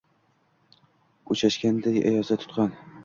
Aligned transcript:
Oʼchashganday 1.35 2.03
ayozda 2.13 2.39
tuqqan. 2.45 2.75